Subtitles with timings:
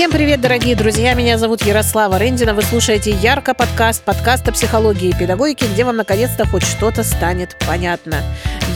[0.00, 1.12] Всем привет, дорогие друзья!
[1.12, 2.54] Меня зовут Ярослава Рендина.
[2.54, 7.54] Вы слушаете Ярко подкаст, подкаст о психологии и педагогике, где вам наконец-то хоть что-то станет
[7.68, 8.16] понятно.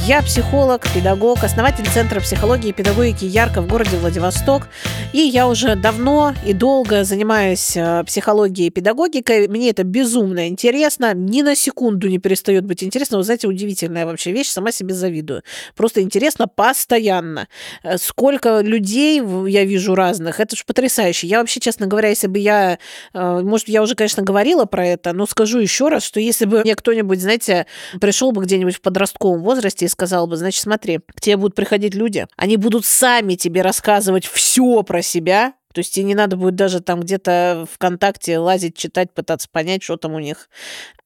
[0.06, 4.68] Я психолог, педагог, основатель Центра психологии и педагогики Ярко в городе Владивосток.
[5.14, 9.48] И я уже давно и долго занимаюсь э, психологией и педагогикой.
[9.48, 11.14] Мне это безумно интересно.
[11.14, 13.16] Ни на секунду не перестает быть интересно.
[13.16, 14.48] Вы знаете, удивительная вообще вещь.
[14.48, 15.42] Сама себе завидую.
[15.74, 17.48] Просто интересно постоянно.
[17.82, 20.38] Э, сколько людей я вижу разных.
[20.38, 21.13] Это же потрясающе.
[21.22, 22.78] Я вообще, честно говоря, если бы я...
[23.12, 26.60] Э, может, я уже, конечно, говорила про это, но скажу еще раз, что если бы
[26.60, 27.66] мне кто-нибудь, знаете,
[28.00, 31.94] пришел бы где-нибудь в подростковом возрасте и сказал бы, значит, смотри, к тебе будут приходить
[31.94, 36.54] люди, они будут сами тебе рассказывать все про себя, то есть тебе не надо будет
[36.54, 40.48] даже там где-то ВКонтакте лазить, читать, пытаться понять, что там у них.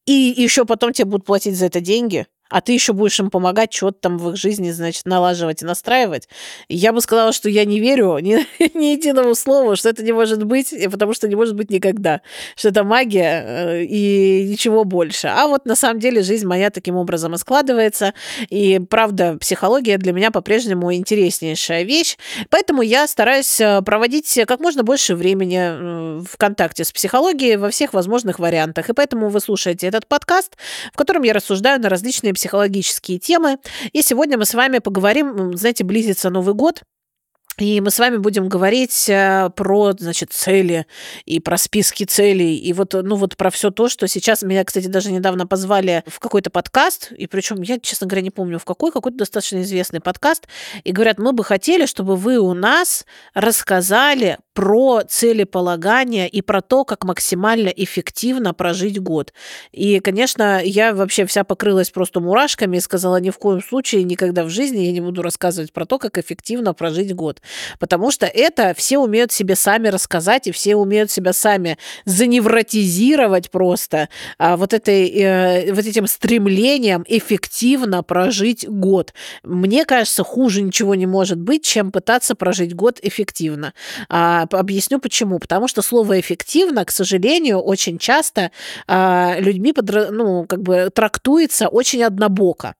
[0.04, 3.72] И еще потом тебе будут платить за это деньги а ты еще будешь им помогать
[3.72, 6.28] что-то там в их жизни, значит, налаживать и настраивать.
[6.68, 8.46] я бы сказала, что я не верю ни,
[8.76, 12.20] ни единому слову, что это не может быть, потому что не может быть никогда,
[12.56, 15.28] что это магия э, и ничего больше.
[15.28, 18.14] А вот на самом деле жизнь моя таким образом и складывается.
[18.48, 22.16] И правда, психология для меня по-прежнему интереснейшая вещь.
[22.50, 27.70] Поэтому я стараюсь э, проводить как можно больше времени э, в контакте с психологией во
[27.70, 28.88] всех возможных вариантах.
[28.90, 30.56] И поэтому вы слушаете этот подкаст,
[30.92, 33.58] в котором я рассуждаю на различные психологические темы.
[33.92, 36.84] И сегодня мы с вами поговорим, знаете, близится Новый год,
[37.58, 40.86] и мы с вами будем говорить э, про, значит, цели
[41.24, 42.56] и про списки целей.
[42.56, 46.20] И вот, ну вот про все то, что сейчас меня, кстати, даже недавно позвали в
[46.20, 47.10] какой-то подкаст.
[47.10, 50.46] И причем я, честно говоря, не помню в какой, какой-то достаточно известный подкаст.
[50.84, 56.84] И говорят, мы бы хотели, чтобы вы у нас рассказали про целеполагание и про то,
[56.84, 59.32] как максимально эффективно прожить год.
[59.70, 64.42] И, конечно, я вообще вся покрылась просто мурашками и сказала, ни в коем случае, никогда
[64.42, 67.40] в жизни я не буду рассказывать про то, как эффективно прожить год.
[67.78, 74.08] Потому что это все умеют себе сами рассказать, и все умеют себя сами заневротизировать просто
[74.38, 79.14] а, вот, этой, э, вот этим стремлением эффективно прожить год.
[79.44, 83.72] Мне кажется, хуже ничего не может быть, чем пытаться прожить год эффективно.
[84.08, 85.38] А, Объясню почему.
[85.38, 88.50] Потому что слово эффективно, к сожалению, очень часто
[88.86, 90.10] а, людьми подра...
[90.10, 92.74] ну, как бы трактуется очень однобоко.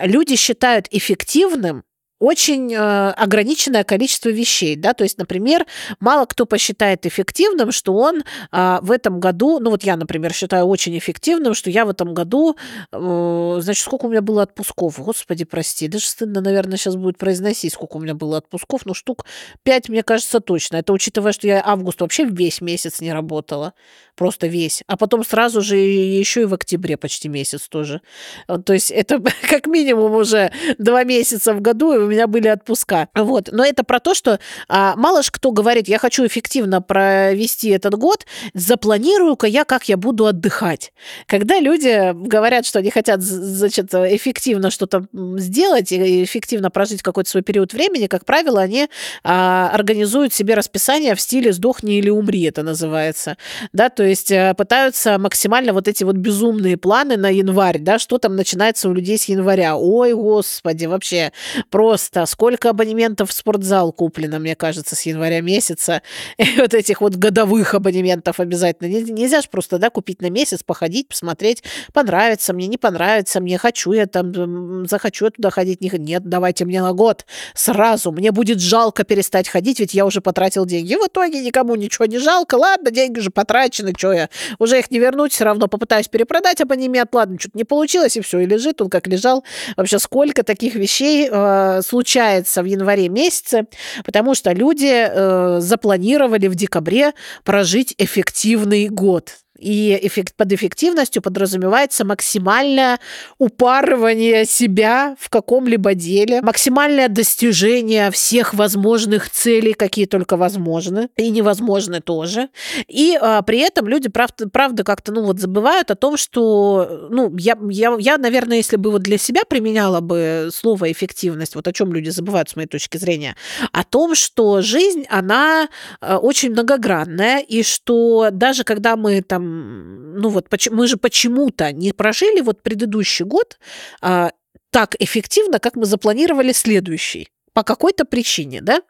[0.00, 1.84] Люди считают эффективным
[2.24, 5.66] очень э, ограниченное количество вещей, да, то есть, например,
[6.00, 10.64] мало кто посчитает эффективным, что он э, в этом году, ну вот я, например, считаю
[10.64, 12.56] очень эффективным, что я в этом году,
[12.92, 17.74] э, значит, сколько у меня было отпусков, господи, прости, даже стыдно, наверное, сейчас будет произносить,
[17.74, 19.26] сколько у меня было отпусков, но штук
[19.62, 23.74] 5, мне кажется, точно, это учитывая, что я август вообще весь месяц не работала,
[24.16, 28.00] просто весь, а потом сразу же еще и в октябре почти месяц тоже,
[28.46, 33.08] то есть это как минимум уже два месяца в году, и у меня были отпуска.
[33.14, 33.48] Вот.
[33.52, 34.38] Но это про то, что
[34.68, 39.96] а, мало ж кто говорит, я хочу эффективно провести этот год, запланирую-ка я, как я
[39.96, 40.92] буду отдыхать.
[41.26, 47.42] Когда люди говорят, что они хотят, значит, эффективно что-то сделать и эффективно прожить какой-то свой
[47.42, 48.88] период времени, как правило, они
[49.22, 53.36] а, организуют себе расписание в стиле «сдохни или умри», это называется.
[53.72, 58.18] Да, то есть а, пытаются максимально вот эти вот безумные планы на январь, да, что
[58.18, 59.76] там начинается у людей с января.
[59.76, 61.32] Ой, господи, вообще
[61.70, 62.26] просто просто.
[62.26, 66.02] Сколько абонементов в спортзал куплено, мне кажется, с января месяца.
[66.38, 68.88] И вот этих вот годовых абонементов обязательно.
[68.88, 73.92] Нельзя же просто, да, купить на месяц, походить, посмотреть, понравится мне, не понравится мне, хочу
[73.92, 75.80] я там, захочу я туда ходить.
[75.80, 78.12] Нет, давайте мне на год сразу.
[78.12, 80.94] Мне будет жалко перестать ходить, ведь я уже потратил деньги.
[80.94, 82.54] В итоге никому ничего не жалко.
[82.56, 84.28] Ладно, деньги же потрачены, что я?
[84.58, 87.14] Уже их не вернуть, все равно попытаюсь перепродать абонемент.
[87.14, 89.44] Ладно, что-то не получилось, и все, и лежит он как лежал.
[89.76, 93.66] Вообще, сколько таких вещей э, случается в январе месяце,
[94.04, 97.12] потому что люди э, запланировали в декабре
[97.44, 99.43] прожить эффективный год.
[99.58, 102.98] И эффект, под эффективностью подразумевается максимальное
[103.38, 112.00] упарывание себя в каком-либо деле, максимальное достижение всех возможных целей, какие только возможны, и невозможны
[112.00, 112.48] тоже.
[112.88, 117.32] И а, при этом люди, правда, правда как-то, ну вот, забывают о том, что, ну,
[117.36, 121.72] я, я, я, наверное, если бы вот для себя применяла бы слово эффективность, вот о
[121.72, 123.36] чем люди забывают с моей точки зрения,
[123.72, 125.68] о том, что жизнь, она
[126.00, 131.92] а, очень многогранная, и что даже когда мы там ну вот мы же почему-то не
[131.92, 133.58] прожили вот предыдущий год
[134.00, 134.32] а,
[134.70, 138.82] так эффективно, как мы запланировали следующий по какой-то причине, да,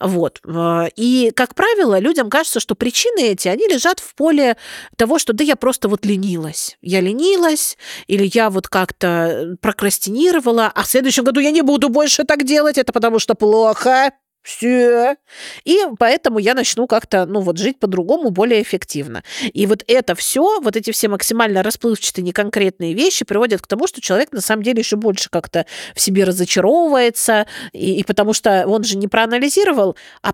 [0.00, 0.40] вот.
[0.44, 4.56] А, и, как правило, людям кажется, что причины эти, они лежат в поле
[4.96, 6.76] того, что да я просто вот ленилась.
[6.82, 7.78] Я ленилась,
[8.08, 12.76] или я вот как-то прокрастинировала, а в следующем году я не буду больше так делать,
[12.76, 14.10] это потому что плохо.
[14.42, 15.16] Все.
[15.64, 19.22] И поэтому я начну как-то, ну вот, жить по-другому, более эффективно.
[19.52, 24.00] И вот это все, вот эти все максимально расплывчатые, неконкретные вещи приводят к тому, что
[24.00, 28.84] человек на самом деле еще больше как-то в себе разочаровывается, и, и потому что он
[28.84, 30.32] же не проанализировал, а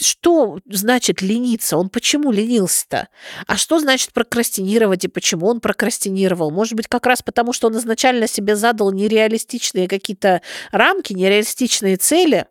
[0.00, 1.76] что значит лениться?
[1.76, 3.08] Он почему ленился-то?
[3.46, 6.50] А что значит прокрастинировать и почему он прокрастинировал?
[6.50, 10.40] Может быть, как раз потому, что он изначально себе задал нереалистичные какие-то
[10.70, 12.46] рамки, нереалистичные цели,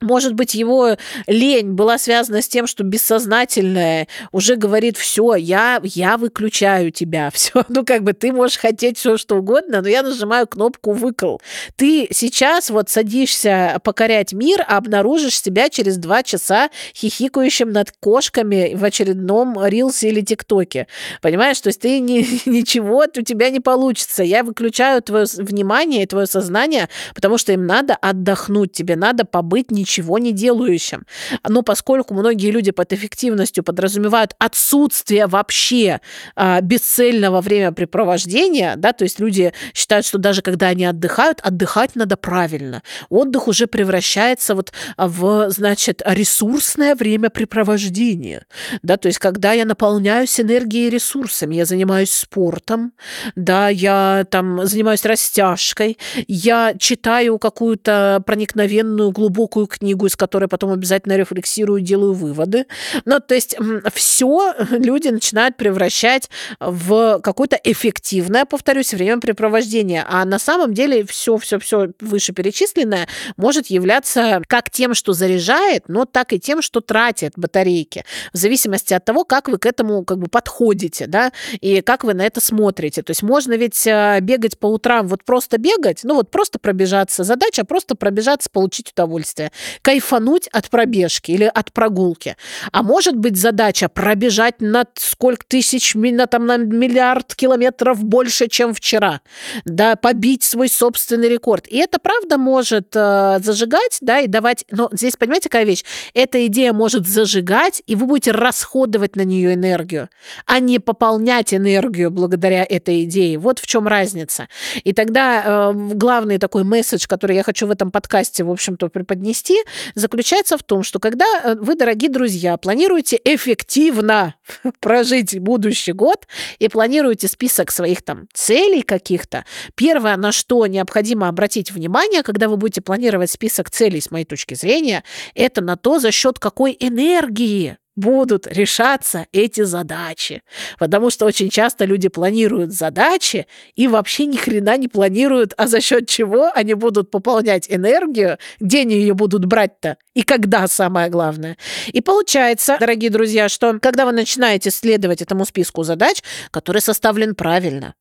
[0.00, 0.96] может быть, его
[1.26, 7.64] лень была связана с тем, что бессознательное уже говорит, все, я, я выключаю тебя, все,
[7.68, 11.38] ну как бы ты можешь хотеть все что угодно, но я нажимаю кнопку выкл.
[11.76, 18.74] Ты сейчас вот садишься покорять мир, а обнаружишь себя через два часа хихикающим над кошками
[18.74, 20.86] в очередном рилсе или тиктоке.
[21.22, 24.22] Понимаешь, то есть ты не, ничего у тебя не получится.
[24.22, 29.70] Я выключаю твое внимание и твое сознание, потому что им надо отдохнуть, тебе надо побыть
[29.70, 31.04] ничего ничего не делающим.
[31.48, 36.00] Но поскольку многие люди под эффективностью подразумевают отсутствие вообще
[36.34, 42.16] а, бесцельного времяпрепровождения, да, то есть люди считают, что даже когда они отдыхают, отдыхать надо
[42.16, 42.82] правильно.
[43.08, 48.44] Отдых уже превращается вот в, значит, ресурсное времяпрепровождение,
[48.82, 52.92] да, то есть когда я наполняюсь энергией и ресурсами, я занимаюсь спортом,
[53.36, 61.16] да, я там занимаюсь растяжкой, я читаю какую-то проникновенную глубокую книгу, из которой потом обязательно
[61.16, 62.66] рефлексирую, делаю выводы.
[63.04, 63.56] Ну, то есть
[63.92, 66.30] все люди начинают превращать
[66.60, 70.04] в какое-то эффективное, повторюсь, времяпрепровождение.
[70.08, 76.04] А на самом деле все, все, все вышеперечисленное может являться как тем, что заряжает, но
[76.04, 78.04] так и тем, что тратит батарейки.
[78.32, 82.14] В зависимости от того, как вы к этому как бы подходите, да, и как вы
[82.14, 83.02] на это смотрите.
[83.02, 87.24] То есть можно ведь э, бегать по утрам, вот просто бегать, ну вот просто пробежаться.
[87.24, 89.50] Задача просто пробежаться, получить удовольствие
[89.82, 92.36] кайфануть от пробежки или от прогулки.
[92.72, 98.74] А может быть задача пробежать на сколько тысяч, на, там, на миллиард километров больше, чем
[98.74, 99.20] вчера,
[99.64, 101.66] да, побить свой собственный рекорд.
[101.68, 105.84] И это правда может э, зажигать, да, и давать, но здесь, понимаете, какая вещь?
[106.14, 110.08] Эта идея может зажигать, и вы будете расходовать на нее энергию,
[110.46, 113.38] а не пополнять энергию благодаря этой идее.
[113.38, 114.48] Вот в чем разница.
[114.82, 119.53] И тогда э, главный такой месседж, который я хочу в этом подкасте, в общем-то, преподнести,
[119.54, 124.34] пути заключается в том, что когда э, вы, дорогие друзья, планируете эффективно
[124.80, 126.26] прожить будущий год
[126.58, 132.56] и планируете список своих там целей каких-то, первое, на что необходимо обратить внимание, когда вы
[132.56, 135.04] будете планировать список целей, с моей точки зрения,
[135.34, 140.42] это на то, за счет какой энергии будут решаться эти задачи.
[140.78, 145.80] Потому что очень часто люди планируют задачи и вообще ни хрена не планируют, а за
[145.80, 151.56] счет чего они будут пополнять энергию, где они ее будут брать-то и когда, самое главное.
[151.92, 157.94] И получается, дорогие друзья, что когда вы начинаете следовать этому списку задач, который составлен правильно,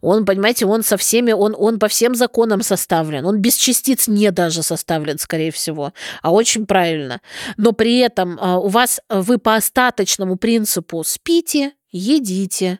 [0.00, 3.26] он, понимаете, он со всеми, он, он по всем законам составлен.
[3.26, 7.20] Он без частиц не даже составлен, скорее всего, а очень правильно.
[7.56, 12.78] Но при этом а, у вас, вы по остаточному принципу спите, едите,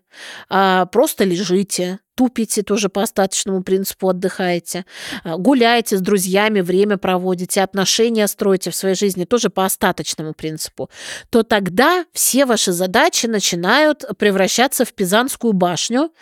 [0.48, 4.84] а, просто лежите, тупите тоже по остаточному принципу отдыхаете,
[5.24, 10.90] а, гуляете с друзьями, время проводите, отношения строите в своей жизни тоже по остаточному принципу,
[11.30, 16.12] то тогда все ваши задачи начинают превращаться в Пизанскую башню,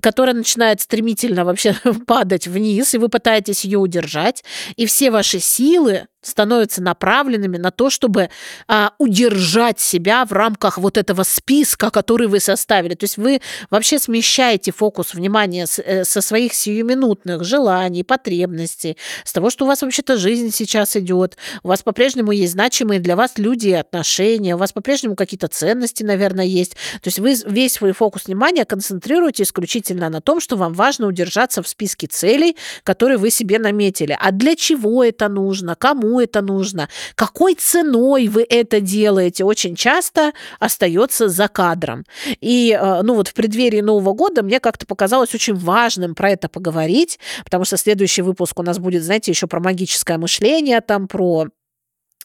[0.00, 1.74] которая начинает стремительно вообще
[2.06, 4.44] падать вниз, и вы пытаетесь ее удержать,
[4.76, 8.30] и все ваши силы становятся направленными на то, чтобы
[8.66, 12.94] а, удержать себя в рамках вот этого списка, который вы составили.
[12.94, 13.40] То есть вы
[13.70, 19.68] вообще смещаете фокус внимания с, э, со своих сиюминутных желаний, потребностей, с того, что у
[19.68, 24.54] вас вообще-то жизнь сейчас идет, у вас по-прежнему есть значимые для вас люди и отношения,
[24.54, 26.72] у вас по-прежнему какие-то ценности, наверное, есть.
[27.02, 31.62] То есть вы весь свой фокус внимания концентрируете исключительно на том, что вам важно удержаться
[31.62, 34.16] в списке целей, которые вы себе наметили.
[34.18, 35.74] А для чего это нужно?
[35.74, 42.04] Кому это нужно, какой ценой вы это делаете, очень часто остается за кадром.
[42.40, 46.48] И, э, ну вот в преддверии Нового года мне как-то показалось очень важным про это
[46.48, 51.48] поговорить, потому что следующий выпуск у нас будет, знаете, еще про магическое мышление, там про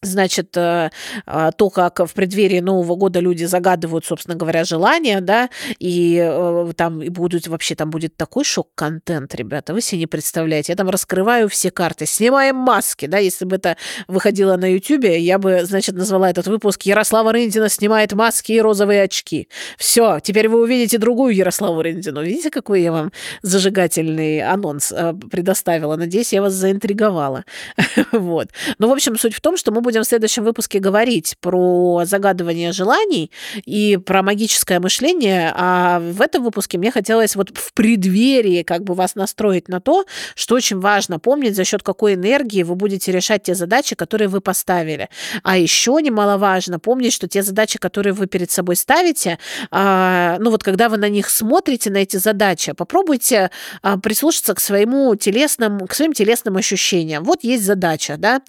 [0.03, 0.89] значит, э,
[1.25, 6.71] а, то, как в преддверии Нового года люди загадывают, собственно говоря, желания, да, и э,
[6.75, 10.71] там и будут, вообще там будет такой шок-контент, ребята, вы себе не представляете.
[10.71, 15.37] Я там раскрываю все карты, снимаем маски, да, если бы это выходило на Ютубе, я
[15.37, 19.47] бы, значит, назвала этот выпуск «Ярослава Рындина снимает маски и розовые очки».
[19.77, 22.23] Все, теперь вы увидите другую Ярославу Рындину.
[22.23, 25.95] Видите, какой я вам зажигательный анонс э, предоставила?
[25.95, 27.45] Надеюсь, я вас заинтриговала.
[28.11, 28.49] вот.
[28.79, 32.01] Ну, в общем, суть в том, что мы будем будем в следующем выпуске говорить про
[32.03, 33.29] загадывание желаний
[33.63, 38.95] и про магическое мышление, а в этом выпуске мне хотелось вот в преддверии как бы
[38.95, 43.43] вас настроить на то, что очень важно помнить, за счет какой энергии вы будете решать
[43.43, 45.09] те задачи, которые вы поставили.
[45.43, 49.37] А еще немаловажно помнить, что те задачи, которые вы перед собой ставите,
[49.69, 53.51] а, ну вот когда вы на них смотрите, на эти задачи, попробуйте
[53.83, 57.23] а, прислушаться к своему телесному, к своим телесным ощущениям.
[57.23, 58.41] Вот есть задача, да,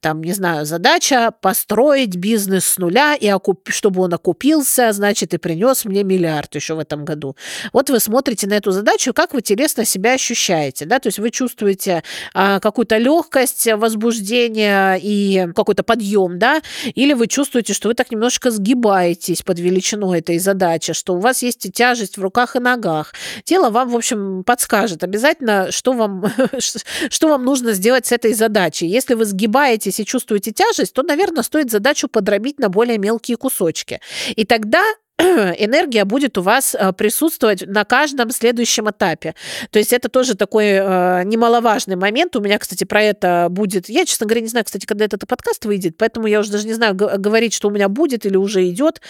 [0.00, 0.91] там, не знаю, задача
[1.40, 3.68] построить бизнес с нуля, и окуп...
[3.70, 7.36] чтобы он окупился, значит, и принес мне миллиард еще в этом году.
[7.72, 11.30] Вот вы смотрите на эту задачу, как вы телесно себя ощущаете, да, то есть вы
[11.30, 12.02] чувствуете
[12.34, 16.60] а, какую-то легкость, возбуждение и какой-то подъем, да,
[16.94, 21.42] или вы чувствуете, что вы так немножко сгибаетесь под величину этой задачи, что у вас
[21.42, 23.14] есть тяжесть в руках и ногах.
[23.44, 26.24] Тело вам, в общем, подскажет обязательно, что вам,
[26.58, 28.86] что вам нужно сделать с этой задачей.
[28.86, 34.00] Если вы сгибаетесь и чувствуете тяжесть, то, наверное, стоит задачу подробить на более мелкие кусочки.
[34.34, 34.82] И тогда
[35.58, 39.34] энергия будет у вас э, присутствовать на каждом следующем этапе.
[39.70, 42.34] То есть это тоже такой э, немаловажный момент.
[42.36, 43.88] У меня, кстати, про это будет...
[43.88, 46.74] Я, честно говоря, не знаю, кстати, когда этот подкаст выйдет, поэтому я уже даже не
[46.74, 49.00] знаю, говорить, что у меня будет или уже идет.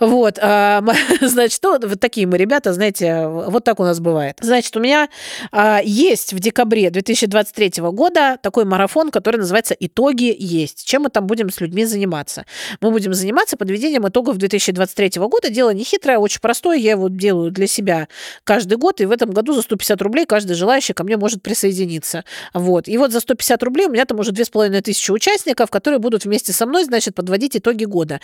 [0.00, 0.38] Вот.
[0.40, 0.82] А,
[1.20, 4.38] значит, ну, вот такие мы ребята, знаете, вот так у нас бывает.
[4.40, 5.08] Значит, у меня
[5.52, 10.84] а, есть в декабре 2023 года такой марафон, который называется «Итоги есть».
[10.84, 12.46] Чем мы там будем с людьми заниматься?
[12.80, 16.76] Мы будем заниматься подведением итогов 2023 года, дело не хитрое, очень простое.
[16.78, 18.06] Я его делаю для себя
[18.44, 22.24] каждый год, и в этом году за 150 рублей каждый желающий ко мне может присоединиться.
[22.54, 22.86] Вот.
[22.86, 26.64] И вот за 150 рублей у меня там уже 2500 участников, которые будут вместе со
[26.64, 28.20] мной, значит, подводить итоги года.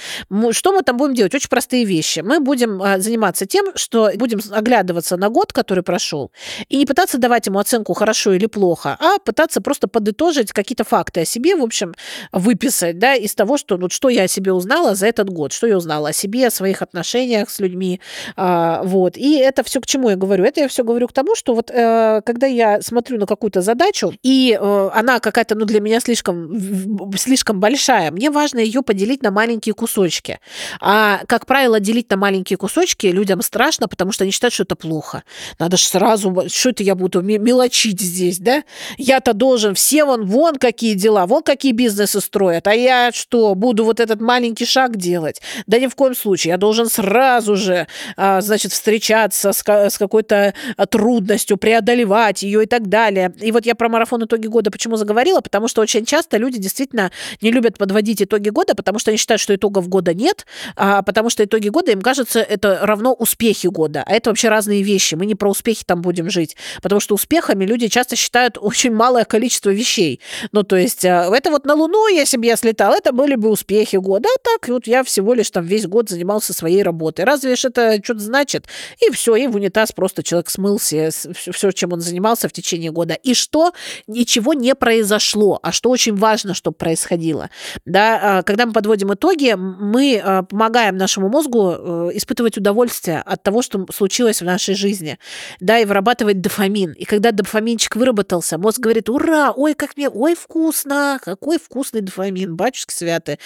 [0.52, 1.34] Что мы там будем делать?
[1.34, 2.20] Очень простые вещи.
[2.20, 6.30] Мы будем а, заниматься тем, что будем оглядываться на год, который прошел,
[6.68, 11.22] и не пытаться давать ему оценку хорошо или плохо, а пытаться просто подытожить какие-то факты
[11.22, 11.94] о себе, в общем,
[12.32, 15.66] выписать, да, из того, что, вот, что я о себе узнала за этот год, что
[15.66, 18.00] я узнала о себе, о своих отношениях, отношениях с людьми.
[18.36, 19.16] А, вот.
[19.16, 20.44] И это все к чему я говорю?
[20.44, 24.12] Это я все говорю к тому, что вот э, когда я смотрю на какую-то задачу,
[24.22, 29.30] и э, она какая-то, ну, для меня слишком, слишком большая, мне важно ее поделить на
[29.30, 30.38] маленькие кусочки.
[30.80, 34.76] А, как правило, делить на маленькие кусочки людям страшно, потому что они считают, что это
[34.76, 35.22] плохо.
[35.58, 38.64] Надо же сразу, что это я буду мелочить здесь, да?
[38.98, 43.84] Я-то должен, все вон, вон какие дела, вон какие бизнесы строят, а я что, буду
[43.84, 45.40] вот этот маленький шаг делать?
[45.66, 46.52] Да ни в коем случае.
[46.52, 49.62] Я должен сразу сразу же, а, значит, встречаться с,
[49.98, 53.32] какой-то а, трудностью, преодолевать ее и так далее.
[53.40, 57.10] И вот я про марафон итоги года почему заговорила, потому что очень часто люди действительно
[57.42, 60.46] не любят подводить итоги года, потому что они считают, что итогов года нет,
[60.76, 64.02] а потому что итоги года им кажется это равно успехи года.
[64.06, 65.14] А это вообще разные вещи.
[65.14, 69.24] Мы не про успехи там будем жить, потому что успехами люди часто считают очень малое
[69.24, 70.20] количество вещей.
[70.52, 73.50] Ну, то есть а, это вот на Луну, если бы я слетал, это были бы
[73.50, 74.28] успехи года.
[74.34, 77.24] А так вот я всего лишь там весь год занимался своей работой работы.
[77.24, 78.66] Разве ж это что-то значит?
[79.00, 83.14] И все, и в унитаз просто человек смылся, все, чем он занимался в течение года.
[83.14, 83.72] И что?
[84.06, 87.50] Ничего не произошло, а что очень важно, чтобы происходило.
[87.84, 93.42] Да, а, когда мы подводим итоги, мы а, помогаем нашему мозгу э, испытывать удовольствие от
[93.42, 95.18] того, что случилось в нашей жизни,
[95.60, 96.92] да, и вырабатывать дофамин.
[96.92, 102.54] И когда дофаминчик выработался, мозг говорит, ура, ой, как мне, ой, вкусно, какой вкусный дофамин,
[102.54, 103.38] батюшки святый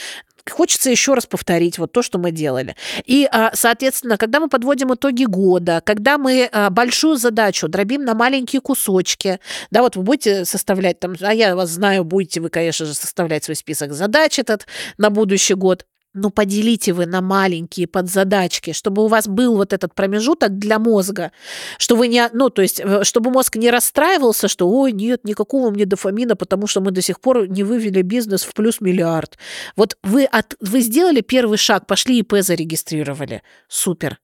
[0.51, 2.77] хочется еще раз повторить вот то, что мы делали.
[3.05, 8.15] И, а, соответственно, когда мы подводим итоги года, когда мы а, большую задачу дробим на
[8.15, 9.41] маленькие кусочки,
[9.71, 13.45] да, вот вы будете составлять там, а я вас знаю, будете вы, конечно же, составлять
[13.45, 15.87] свой список задач этот на будущий год,
[16.19, 21.33] ну, поделите вы на маленькие подзадачки, чтобы у вас был вот этот промежуток для мозга,
[21.79, 25.71] что вы не, ну, то есть, э, чтобы мозг не расстраивался, что, ой, нет, никакого
[25.71, 29.39] мне дофамина, потому что мы до сих пор не вывели бизнес в плюс миллиард.
[29.77, 33.43] Вот вы, от, вы сделали первый шаг, пошли ИП зарегистрировали.
[33.69, 34.19] Супер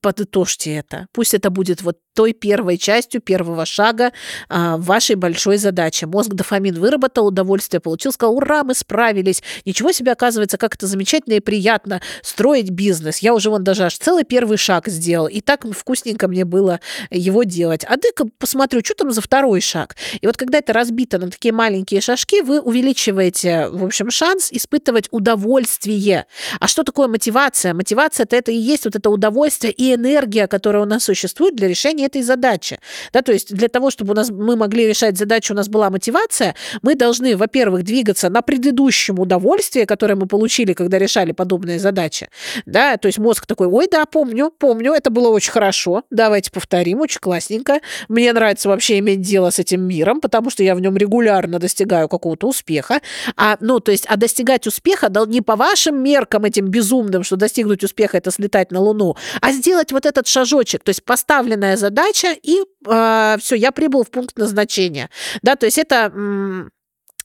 [0.00, 1.06] подытожьте это.
[1.12, 4.10] Пусть это будет вот той первой частью первого шага
[4.48, 6.06] а, вашей большой задачи.
[6.06, 9.42] Мозг дофамин выработал, удовольствие получил, сказал, ура, мы справились.
[9.66, 13.18] Ничего себе, оказывается, как это замечательно и приятно строить бизнес.
[13.18, 16.80] Я уже вон даже аж целый первый шаг сделал, и так вкусненько мне было
[17.10, 17.84] его делать.
[17.84, 19.94] А дай-ка посмотрю, что там за второй шаг.
[20.18, 25.08] И вот когда это разбито на такие маленькие шажки, вы увеличиваете, в общем, шанс испытывать
[25.10, 26.24] удовольствие.
[26.60, 27.74] А что такое мотивация?
[27.74, 32.05] Мотивация– это и есть вот это удовольствие и энергия, которая у нас существует для решения
[32.06, 32.78] решения этой задачи.
[33.12, 35.90] Да, то есть для того, чтобы у нас, мы могли решать задачу, у нас была
[35.90, 42.28] мотивация, мы должны, во-первых, двигаться на предыдущем удовольствии, которое мы получили, когда решали подобные задачи.
[42.66, 47.00] Да, то есть мозг такой, ой, да, помню, помню, это было очень хорошо, давайте повторим,
[47.00, 47.80] очень классненько.
[48.08, 52.08] Мне нравится вообще иметь дело с этим миром, потому что я в нем регулярно достигаю
[52.08, 53.00] какого-то успеха.
[53.36, 57.84] А, ну, то есть, а достигать успеха не по вашим меркам этим безумным, что достигнуть
[57.84, 61.95] успеха это слетать на Луну, а сделать вот этот шажочек, то есть поставленная задача
[62.42, 65.10] и э, а, все, я прибыл в пункт назначения.
[65.42, 66.12] Да, то есть это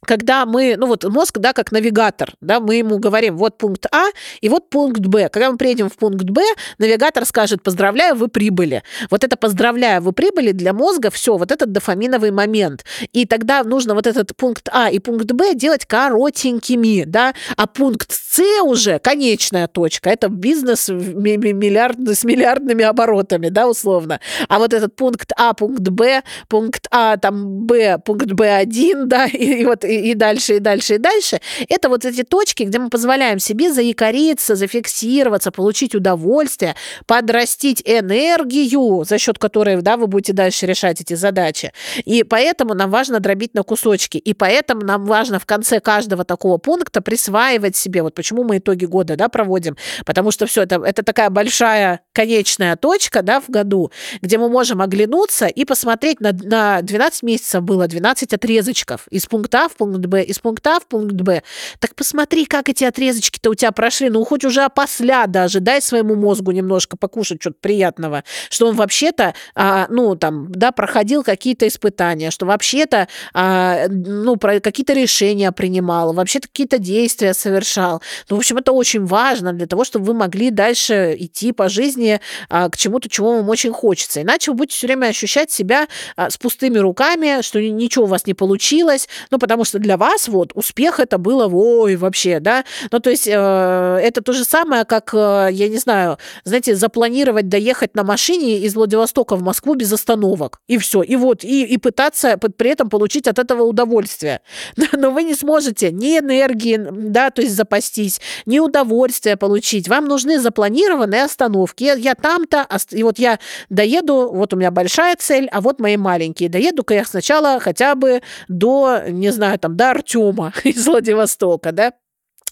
[0.05, 4.07] когда мы, ну вот мозг, да, как навигатор, да, мы ему говорим, вот пункт А
[4.41, 5.29] и вот пункт Б.
[5.29, 6.41] Когда мы приедем в пункт Б,
[6.79, 8.83] навигатор скажет, поздравляю, вы прибыли.
[9.09, 12.83] Вот это поздравляю, вы прибыли для мозга, все, вот этот дофаминовый момент.
[13.13, 18.11] И тогда нужно вот этот пункт А и пункт Б делать коротенькими, да, а пункт
[18.11, 24.19] С уже конечная точка, это бизнес миллиард, с миллиардными оборотами, да, условно.
[24.47, 29.61] А вот этот пункт А, пункт Б, пункт А, там Б, пункт Б1, да, и,
[29.61, 31.41] и вот и, дальше, и дальше, и дальше.
[31.69, 39.17] Это вот эти точки, где мы позволяем себе заякориться, зафиксироваться, получить удовольствие, подрастить энергию, за
[39.17, 41.71] счет которой да, вы будете дальше решать эти задачи.
[42.05, 44.17] И поэтому нам важно дробить на кусочки.
[44.17, 48.85] И поэтому нам важно в конце каждого такого пункта присваивать себе, вот почему мы итоги
[48.85, 53.91] года да, проводим, потому что все это, это такая большая конечная точка да, в году,
[54.21, 59.65] где мы можем оглянуться и посмотреть на, на 12 месяцев было 12 отрезочков из пункта
[59.65, 61.41] А в пункт Б, из пункта А в пункт Б.
[61.79, 64.09] Так посмотри, как эти отрезочки-то у тебя прошли.
[64.09, 65.59] Ну, хоть уже опосля даже.
[65.59, 68.23] Дай своему мозгу немножко покушать что-то приятного.
[68.51, 74.59] Что он вообще-то, а, ну, там, да, проходил какие-то испытания, что вообще-то, а, ну, про
[74.59, 78.03] какие-то решения принимал, вообще-то какие-то действия совершал.
[78.29, 82.21] Ну, в общем, это очень важно для того, чтобы вы могли дальше идти по жизни
[82.49, 84.21] а, к чему-то, чего вам очень хочется.
[84.21, 88.27] Иначе вы будете все время ощущать себя а, с пустыми руками, что ничего у вас
[88.27, 92.65] не получилось, ну, потому потому что для вас вот успех это было, ой, вообще, да,
[92.91, 97.47] ну, то есть э, это то же самое, как, э, я не знаю, знаете, запланировать
[97.47, 101.77] доехать на машине из Владивостока в Москву без остановок, и все, и вот, и, и
[101.77, 104.41] пытаться при этом получить от этого удовольствие.
[104.91, 109.87] Но вы не сможете ни энергии, да, то есть запастись, ни удовольствия получить.
[109.87, 111.85] Вам нужны запланированные остановки.
[111.85, 115.95] Я, я там-то, и вот я доеду, вот у меня большая цель, а вот мои
[115.95, 116.49] маленькие.
[116.49, 121.93] Доеду-ка я сначала хотя бы до, не знаю, там, до Артема из Владивостока, да,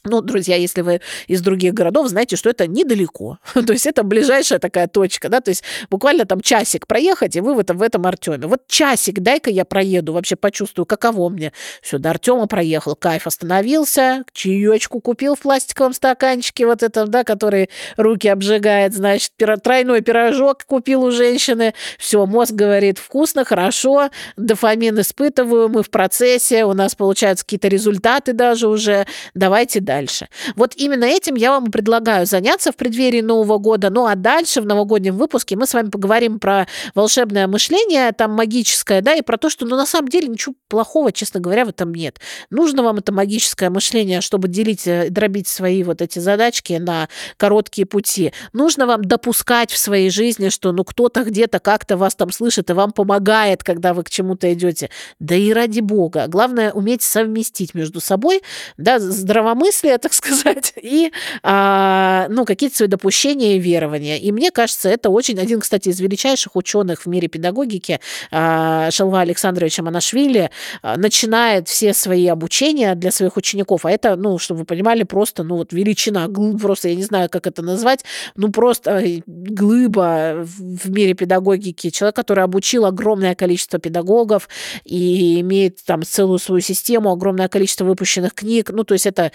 [0.05, 3.39] ну, друзья, если вы из других городов, знаете, что это недалеко.
[3.53, 7.53] то есть это ближайшая такая точка, да, то есть буквально там часик проехать, и вы
[7.53, 8.47] в этом, в этом Артеме.
[8.47, 11.51] Вот часик, дай-ка я проеду, вообще почувствую, каково мне.
[11.81, 17.69] Все, до Артема проехал, кайф, остановился, чаечку купил в пластиковом стаканчике вот этом, да, который
[17.97, 19.31] руки обжигает, значит,
[19.63, 21.73] тройной пирожок купил у женщины.
[21.97, 28.33] Все, мозг говорит, вкусно, хорошо, дофамин испытываю, мы в процессе, у нас получаются какие-то результаты
[28.33, 30.27] даже уже, давайте дальше.
[30.55, 33.89] Вот именно этим я вам предлагаю заняться в преддверии Нового года.
[33.89, 39.01] Ну а дальше в новогоднем выпуске мы с вами поговорим про волшебное мышление, там магическое,
[39.01, 41.91] да, и про то, что ну, на самом деле ничего плохого, честно говоря, в этом
[41.91, 42.19] нет.
[42.51, 47.87] Нужно вам это магическое мышление, чтобы делить, э, дробить свои вот эти задачки на короткие
[47.87, 48.31] пути.
[48.53, 52.73] Нужно вам допускать в своей жизни, что ну кто-то где-то как-то вас там слышит и
[52.73, 54.91] вам помогает, когда вы к чему-то идете.
[55.19, 56.27] Да и ради бога.
[56.27, 58.43] Главное уметь совместить между собой,
[58.77, 61.11] да, здравомыслие здравомыслие, так сказать, и
[61.43, 64.17] а, ну, какие-то свои допущения и верования.
[64.19, 67.99] И мне кажется, это очень один, кстати, из величайших ученых в мире педагогики,
[68.31, 70.49] а, Шалва Александровича Манашвили,
[70.81, 73.85] а, начинает все свои обучения для своих учеников.
[73.85, 77.47] А это, ну, чтобы вы понимали, просто, ну, вот величина, просто, я не знаю, как
[77.47, 78.03] это назвать,
[78.35, 81.89] ну, просто глыба в мире педагогики.
[81.89, 84.49] Человек, который обучил огромное количество педагогов
[84.85, 88.69] и имеет там целую свою систему, огромное количество выпущенных книг.
[88.71, 89.31] Ну, то есть это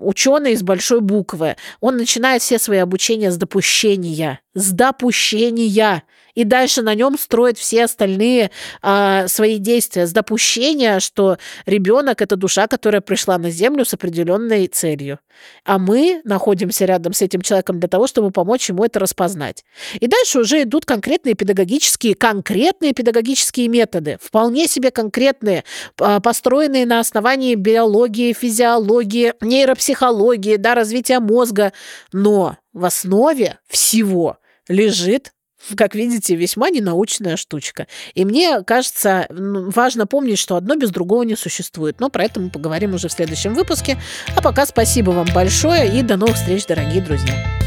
[0.00, 1.56] ученый из большой буквы.
[1.80, 4.40] Он начинает все свои обучения с допущения.
[4.54, 6.00] С допущения
[6.36, 12.36] и дальше на нем строит все остальные а, свои действия с допущения, что ребенок это
[12.36, 15.18] душа, которая пришла на Землю с определенной целью.
[15.64, 19.64] А мы находимся рядом с этим человеком для того, чтобы помочь ему это распознать.
[19.98, 25.64] И дальше уже идут конкретные педагогические, конкретные педагогические методы, вполне себе конкретные,
[25.98, 31.72] а, построенные на основании биологии, физиологии, нейропсихологии, да, развития мозга.
[32.12, 34.36] Но в основе всего
[34.68, 35.32] лежит
[35.76, 37.86] как видите, весьма ненаучная штучка.
[38.14, 42.00] И мне кажется, важно помнить, что одно без другого не существует.
[42.00, 43.98] Но про это мы поговорим уже в следующем выпуске.
[44.36, 47.65] А пока спасибо вам большое и до новых встреч, дорогие друзья.